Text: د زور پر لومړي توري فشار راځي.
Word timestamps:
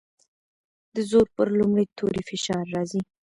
د 0.95 0.97
زور 1.09 1.27
پر 1.35 1.47
لومړي 1.59 1.85
توري 1.97 2.21
فشار 2.29 2.65
راځي. 2.75 3.01